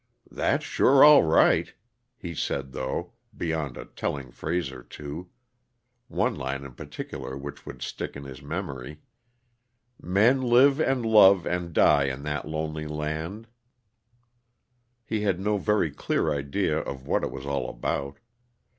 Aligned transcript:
"That's 0.31 0.65
sure 0.65 1.03
all 1.03 1.21
right," 1.21 1.71
he 2.17 2.33
said, 2.33 2.71
though, 2.71 3.13
beyond 3.37 3.77
a 3.77 3.85
telling 3.85 4.31
phrase 4.31 4.71
or 4.71 4.81
two, 4.81 5.29
one 6.07 6.33
line 6.33 6.63
in 6.65 6.73
particular 6.73 7.37
which 7.37 7.67
would 7.67 7.83
stick 7.83 8.15
in 8.15 8.23
his 8.23 8.41
memory: 8.41 9.03
"Men 10.01 10.41
live 10.41 10.79
and 10.81 11.05
love 11.05 11.45
and 11.45 11.71
die 11.71 12.05
in 12.05 12.23
that 12.23 12.47
lonely 12.47 12.87
land," 12.87 13.45
he 15.05 15.21
had 15.21 15.39
no 15.39 15.59
very 15.59 15.91
clear 15.91 16.33
idea 16.33 16.79
of 16.79 17.05
what 17.05 17.23
it 17.23 17.29
was 17.29 17.45
all 17.45 17.69
about. 17.69 18.17